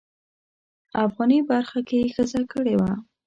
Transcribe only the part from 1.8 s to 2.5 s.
کې یې ښځه